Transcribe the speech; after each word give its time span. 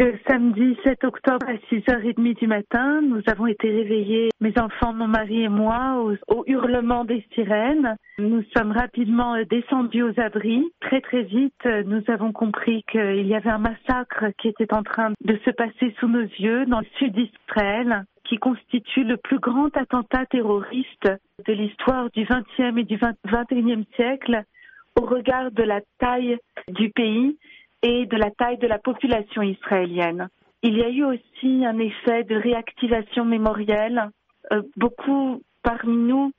Le 0.00 0.14
samedi 0.26 0.78
7 0.82 1.04
octobre 1.04 1.46
à 1.46 1.56
6h30 1.70 2.38
du 2.38 2.46
matin, 2.46 3.02
nous 3.02 3.20
avons 3.26 3.46
été 3.46 3.68
réveillés, 3.68 4.30
mes 4.40 4.58
enfants, 4.58 4.94
mon 4.94 5.06
mari 5.06 5.42
et 5.42 5.50
moi, 5.50 6.02
au, 6.26 6.42
hurlement 6.46 7.04
des 7.04 7.22
sirènes. 7.34 7.96
Nous 8.18 8.42
sommes 8.56 8.72
rapidement 8.72 9.34
euh, 9.34 9.44
descendus 9.44 10.02
aux 10.02 10.18
abris. 10.18 10.64
Très 10.80 11.02
très 11.02 11.24
vite, 11.24 11.52
euh, 11.66 11.82
nous 11.84 12.02
avons 12.08 12.32
compris 12.32 12.82
qu'il 12.90 13.26
y 13.26 13.34
avait 13.34 13.50
un 13.50 13.58
massacre 13.58 14.24
qui 14.38 14.48
était 14.48 14.72
en 14.72 14.82
train 14.82 15.12
de 15.22 15.38
se 15.44 15.50
passer 15.50 15.94
sous 16.00 16.08
nos 16.08 16.26
yeux 16.38 16.64
dans 16.64 16.80
le 16.80 16.86
sud 16.96 17.12
d'Israël, 17.12 18.04
qui 18.24 18.38
constitue 18.38 19.04
le 19.04 19.18
plus 19.18 19.38
grand 19.38 19.76
attentat 19.76 20.24
terroriste 20.30 21.12
de 21.46 21.52
l'histoire 21.52 22.08
du 22.12 22.24
XXe 22.24 22.78
et 22.78 22.84
du 22.84 22.98
XXIe 23.26 23.84
siècle 23.96 24.44
au 24.98 25.04
regard 25.04 25.50
de 25.50 25.62
la 25.62 25.80
taille 25.98 26.38
du 26.68 26.88
pays 26.88 27.36
et 27.82 28.06
de 28.06 28.16
la 28.16 28.30
taille 28.30 28.58
de 28.58 28.66
la 28.66 28.78
population 28.78 29.42
israélienne. 29.42 30.28
Il 30.62 30.76
y 30.76 30.82
a 30.82 30.90
eu 30.90 31.04
aussi 31.04 31.64
un 31.64 31.78
effet 31.78 32.24
de 32.24 32.36
réactivation 32.36 33.24
mémorielle. 33.24 34.10
Euh, 34.52 34.62
beaucoup 34.76 35.42
parmi 35.62 35.96
nous 35.96 36.32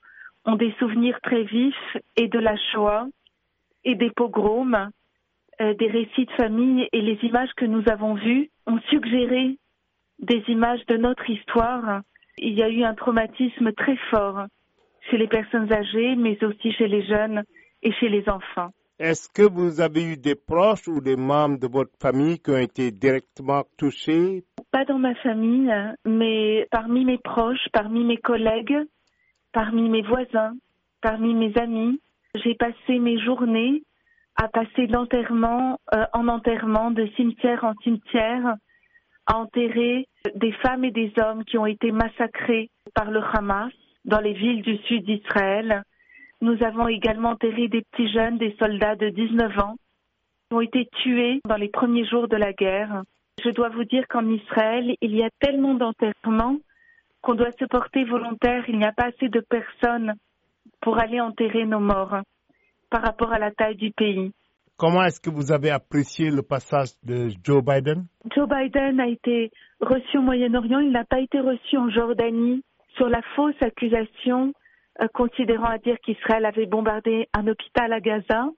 ont 0.45 0.55
des 0.55 0.73
souvenirs 0.79 1.19
très 1.21 1.43
vifs 1.43 1.97
et 2.17 2.27
de 2.27 2.39
la 2.39 2.55
Shoah 2.71 3.07
et 3.83 3.95
des 3.95 4.11
pogroms, 4.11 4.89
euh, 5.61 5.73
des 5.73 5.87
récits 5.87 6.25
de 6.25 6.31
famille 6.33 6.87
et 6.91 7.01
les 7.01 7.19
images 7.23 7.53
que 7.55 7.65
nous 7.65 7.83
avons 7.89 8.13
vues 8.13 8.49
ont 8.67 8.79
suggéré 8.89 9.57
des 10.19 10.43
images 10.47 10.85
de 10.87 10.97
notre 10.97 11.27
histoire. 11.29 12.01
Il 12.37 12.53
y 12.53 12.63
a 12.63 12.69
eu 12.69 12.83
un 12.83 12.93
traumatisme 12.93 13.73
très 13.73 13.97
fort 14.11 14.45
chez 15.09 15.17
les 15.17 15.27
personnes 15.27 15.71
âgées, 15.73 16.15
mais 16.15 16.43
aussi 16.43 16.71
chez 16.73 16.87
les 16.87 17.03
jeunes 17.05 17.43
et 17.81 17.91
chez 17.93 18.09
les 18.09 18.27
enfants. 18.29 18.71
Est-ce 19.03 19.29
que 19.29 19.41
vous 19.41 19.81
avez 19.81 20.03
eu 20.03 20.15
des 20.15 20.35
proches 20.35 20.87
ou 20.87 21.01
des 21.01 21.15
membres 21.15 21.57
de 21.57 21.65
votre 21.65 21.97
famille 21.99 22.37
qui 22.37 22.51
ont 22.51 22.57
été 22.59 22.91
directement 22.91 23.63
touchés? 23.75 24.43
Pas 24.71 24.85
dans 24.85 24.99
ma 24.99 25.15
famille, 25.15 25.73
mais 26.05 26.67
parmi 26.69 27.03
mes 27.03 27.17
proches, 27.17 27.67
parmi 27.73 28.03
mes 28.03 28.17
collègues, 28.17 28.77
parmi 29.53 29.89
mes 29.89 30.03
voisins, 30.03 30.53
parmi 31.01 31.33
mes 31.33 31.51
amis. 31.57 31.99
J'ai 32.35 32.53
passé 32.53 32.99
mes 32.99 33.19
journées 33.19 33.81
à 34.35 34.47
passer 34.49 34.85
d'enterrement 34.85 35.79
euh, 35.95 36.05
en 36.13 36.27
enterrement, 36.27 36.91
de 36.91 37.07
cimetière 37.15 37.63
en 37.63 37.73
cimetière, 37.81 38.53
à 39.25 39.39
enterrer 39.39 40.07
des 40.35 40.51
femmes 40.61 40.85
et 40.85 40.91
des 40.91 41.11
hommes 41.17 41.43
qui 41.45 41.57
ont 41.57 41.65
été 41.65 41.91
massacrés 41.91 42.69
par 42.93 43.09
le 43.09 43.21
Hamas 43.33 43.73
dans 44.05 44.19
les 44.19 44.33
villes 44.33 44.61
du 44.61 44.77
sud 44.83 45.05
d'Israël. 45.05 45.81
Nous 46.41 46.63
avons 46.63 46.87
également 46.87 47.29
enterré 47.29 47.67
des 47.67 47.83
petits 47.83 48.11
jeunes, 48.11 48.37
des 48.37 48.55
soldats 48.59 48.95
de 48.95 49.09
19 49.09 49.59
ans, 49.59 49.75
qui 50.49 50.55
ont 50.55 50.61
été 50.61 50.87
tués 51.03 51.39
dans 51.47 51.55
les 51.55 51.69
premiers 51.69 52.05
jours 52.05 52.27
de 52.27 52.35
la 52.35 52.51
guerre. 52.51 53.03
Je 53.43 53.49
dois 53.51 53.69
vous 53.69 53.83
dire 53.83 54.07
qu'en 54.09 54.27
Israël, 54.27 54.95
il 55.01 55.15
y 55.15 55.23
a 55.23 55.29
tellement 55.39 55.75
d'enterrements 55.75 56.57
qu'on 57.21 57.35
doit 57.35 57.51
se 57.51 57.65
porter 57.65 58.05
volontaire. 58.05 58.63
Il 58.67 58.79
n'y 58.79 58.85
a 58.85 58.91
pas 58.91 59.09
assez 59.09 59.29
de 59.29 59.39
personnes 59.39 60.15
pour 60.81 60.99
aller 60.99 61.21
enterrer 61.21 61.65
nos 61.65 61.79
morts 61.79 62.17
par 62.89 63.03
rapport 63.03 63.31
à 63.31 63.39
la 63.39 63.51
taille 63.51 63.75
du 63.75 63.91
pays. 63.91 64.31
Comment 64.77 65.03
est-ce 65.03 65.21
que 65.21 65.29
vous 65.29 65.51
avez 65.51 65.69
apprécié 65.69 66.31
le 66.31 66.41
passage 66.41 66.89
de 67.03 67.29
Joe 67.43 67.63
Biden? 67.63 68.05
Joe 68.35 68.49
Biden 68.49 68.99
a 68.99 69.07
été 69.07 69.51
reçu 69.79 70.17
au 70.17 70.21
Moyen-Orient, 70.21 70.79
il 70.79 70.91
n'a 70.91 71.05
pas 71.05 71.19
été 71.19 71.39
reçu 71.39 71.77
en 71.77 71.89
Jordanie 71.91 72.63
sur 72.95 73.07
la 73.07 73.21
fausse 73.35 73.61
accusation 73.61 74.53
euh, 75.01 75.07
considérant 75.13 75.65
à 75.65 75.77
dire 75.77 75.97
qu'Israël 75.99 76.45
avait 76.45 76.65
bombardé 76.65 77.27
un 77.33 77.47
hôpital 77.47 77.93
à 77.93 77.99
Gaza. 77.99 78.49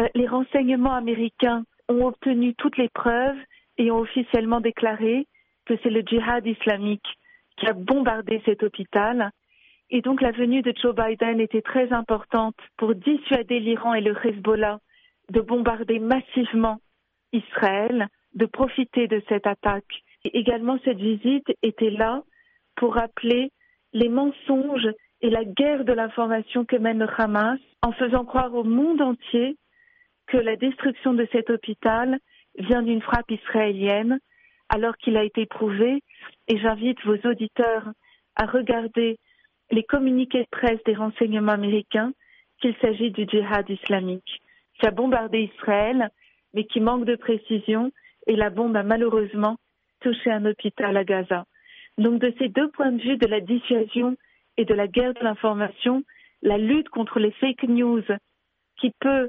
Euh, 0.00 0.08
les 0.14 0.26
renseignements 0.26 0.94
américains 0.94 1.64
ont 1.88 2.06
obtenu 2.06 2.54
toutes 2.54 2.78
les 2.78 2.88
preuves 2.88 3.36
et 3.78 3.90
ont 3.90 3.98
officiellement 3.98 4.60
déclaré 4.60 5.26
que 5.66 5.74
c'est 5.82 5.90
le 5.90 6.02
djihad 6.02 6.46
islamique 6.46 7.06
qui 7.58 7.66
a 7.66 7.72
bombardé 7.72 8.40
cet 8.44 8.62
hôpital. 8.62 9.30
Et 9.90 10.00
donc 10.00 10.20
la 10.20 10.32
venue 10.32 10.62
de 10.62 10.72
Joe 10.80 10.94
Biden 10.94 11.40
était 11.40 11.62
très 11.62 11.92
importante 11.92 12.56
pour 12.76 12.94
dissuader 12.94 13.60
l'Iran 13.60 13.94
et 13.94 14.00
le 14.00 14.16
Hezbollah 14.24 14.80
de 15.30 15.40
bombarder 15.40 15.98
massivement 15.98 16.78
Israël, 17.32 18.08
de 18.34 18.46
profiter 18.46 19.08
de 19.08 19.22
cette 19.28 19.46
attaque. 19.46 20.02
Et 20.24 20.38
également 20.38 20.78
cette 20.84 20.98
visite 20.98 21.52
était 21.62 21.90
là 21.90 22.22
pour 22.76 22.94
rappeler 22.94 23.50
les 23.92 24.08
mensonges 24.08 24.88
et 25.22 25.30
la 25.30 25.44
guerre 25.44 25.84
de 25.84 25.92
l'information 25.92 26.64
que 26.64 26.76
mène 26.76 26.98
le 26.98 27.08
Hamas 27.20 27.58
en 27.82 27.92
faisant 27.92 28.24
croire 28.24 28.54
au 28.54 28.64
monde 28.64 29.00
entier 29.00 29.56
que 30.26 30.36
la 30.36 30.56
destruction 30.56 31.14
de 31.14 31.26
cet 31.32 31.50
hôpital 31.50 32.18
vient 32.58 32.82
d'une 32.82 33.02
frappe 33.02 33.30
israélienne 33.30 34.18
alors 34.68 34.96
qu'il 34.96 35.16
a 35.16 35.24
été 35.24 35.46
prouvé 35.46 36.02
et 36.48 36.58
j'invite 36.58 37.02
vos 37.04 37.16
auditeurs 37.28 37.88
à 38.34 38.46
regarder 38.46 39.18
les 39.70 39.84
communiqués 39.84 40.42
de 40.42 40.48
presse 40.50 40.82
des 40.84 40.94
renseignements 40.94 41.52
américains 41.52 42.12
qu'il 42.60 42.74
s'agit 42.80 43.10
du 43.10 43.26
djihad 43.26 43.68
islamique 43.68 44.42
qui 44.78 44.86
a 44.86 44.90
bombardé 44.90 45.50
Israël 45.54 46.10
mais 46.54 46.64
qui 46.64 46.80
manque 46.80 47.04
de 47.04 47.16
précision 47.16 47.90
et 48.26 48.36
la 48.36 48.50
bombe 48.50 48.76
a 48.76 48.82
malheureusement 48.82 49.56
touché 50.00 50.30
un 50.30 50.44
hôpital 50.44 50.96
à 50.96 51.04
Gaza. 51.04 51.44
Donc 51.98 52.20
de 52.20 52.32
ces 52.38 52.48
deux 52.48 52.68
points 52.70 52.92
de 52.92 53.02
vue 53.02 53.16
de 53.16 53.26
la 53.26 53.40
dissuasion 53.40 54.16
et 54.56 54.64
de 54.64 54.74
la 54.74 54.86
guerre 54.86 55.14
de 55.14 55.22
l'information, 55.22 56.02
la 56.42 56.58
lutte 56.58 56.88
contre 56.88 57.18
les 57.18 57.32
fake 57.32 57.64
news 57.68 58.02
qui 58.80 58.92
peut 59.00 59.28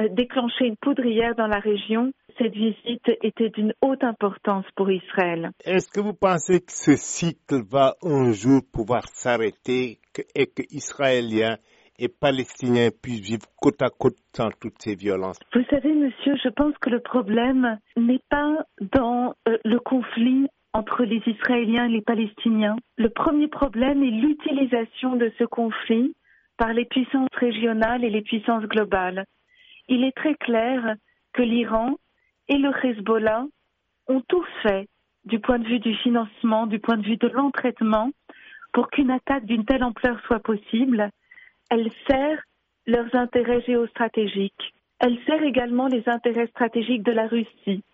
euh, 0.00 0.08
déclencher 0.10 0.66
une 0.66 0.76
poudrière 0.76 1.34
dans 1.36 1.46
la 1.46 1.60
région, 1.60 2.12
cette 2.38 2.52
visite 2.54 3.08
était 3.22 3.50
d'une 3.50 3.72
haute 3.80 4.02
importance 4.02 4.64
pour 4.74 4.90
Israël. 4.90 5.50
Est-ce 5.64 5.88
que 5.88 6.00
vous 6.00 6.14
pensez 6.14 6.60
que 6.60 6.72
ce 6.72 6.96
cycle 6.96 7.62
va 7.70 7.94
un 8.02 8.32
jour 8.32 8.62
pouvoir 8.72 9.06
s'arrêter 9.06 10.00
et 10.34 10.46
que 10.46 10.62
Israéliens 10.70 11.58
et 11.98 12.08
Palestiniens 12.08 12.88
puissent 12.90 13.20
vivre 13.20 13.46
côte 13.60 13.82
à 13.82 13.88
côte 13.90 14.16
sans 14.34 14.50
toutes 14.60 14.80
ces 14.82 14.96
violences? 14.96 15.38
Vous 15.54 15.64
savez, 15.70 15.94
monsieur, 15.94 16.34
je 16.42 16.48
pense 16.48 16.76
que 16.78 16.90
le 16.90 17.00
problème 17.00 17.78
n'est 17.96 18.22
pas 18.30 18.64
dans 18.80 19.34
euh, 19.48 19.58
le 19.64 19.78
conflit 19.78 20.48
entre 20.74 21.04
les 21.04 21.22
Israéliens 21.26 21.86
et 21.86 21.92
les 21.92 22.02
Palestiniens. 22.02 22.76
Le 22.98 23.08
premier 23.08 23.48
problème 23.48 24.02
est 24.02 24.10
l'utilisation 24.10 25.14
de 25.14 25.32
ce 25.38 25.44
conflit 25.44 26.14
par 26.58 26.72
les 26.72 26.84
puissances 26.84 27.34
régionales 27.34 28.04
et 28.04 28.10
les 28.10 28.22
puissances 28.22 28.64
globales. 28.64 29.24
Il 29.88 30.04
est 30.04 30.16
très 30.16 30.34
clair 30.34 30.96
que 31.32 31.42
l'Iran 31.42 31.94
et 32.48 32.58
le 32.58 32.70
Hezbollah 32.82 33.46
ont 34.08 34.22
tout 34.28 34.44
fait 34.62 34.88
du 35.24 35.38
point 35.38 35.58
de 35.58 35.66
vue 35.66 35.78
du 35.78 35.94
financement, 35.94 36.66
du 36.66 36.80
point 36.80 36.96
de 36.96 37.06
vue 37.06 37.16
de 37.16 37.28
l'entraînement, 37.28 38.10
pour 38.72 38.90
qu'une 38.90 39.10
attaque 39.10 39.46
d'une 39.46 39.64
telle 39.64 39.84
ampleur 39.84 40.20
soit 40.26 40.40
possible. 40.40 41.08
Elle 41.70 41.90
sert 42.08 42.42
leurs 42.86 43.14
intérêts 43.14 43.62
géostratégiques. 43.62 44.74
Elle 44.98 45.18
sert 45.24 45.42
également 45.42 45.86
les 45.86 46.02
intérêts 46.08 46.48
stratégiques 46.48 47.04
de 47.04 47.12
la 47.12 47.28
Russie. 47.28 47.84